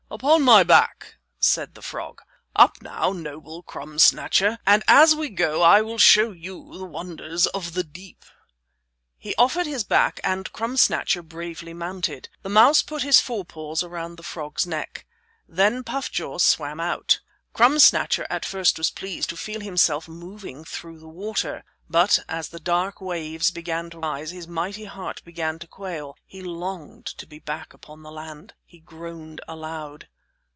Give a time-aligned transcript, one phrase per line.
[0.13, 2.21] "Upon my back," said the frog.
[2.53, 4.59] "Up now, noble Crumb Snatcher.
[4.67, 8.25] And as we go I will show you the wonders of the deep."
[9.17, 12.27] He offered his back and Crumb Snatcher bravely mounted.
[12.41, 15.07] The mouse put his forepaws around the frog's neck.
[15.47, 17.21] Then Puff jaw swam out.
[17.53, 21.63] Crumb Snatcher at first was pleased to feel himself moving through the water.
[21.89, 26.15] But as the dark waves began to rise his mighty heart began to quail.
[26.25, 28.53] He longed to be back upon the land.
[28.63, 30.07] He groaned aloud.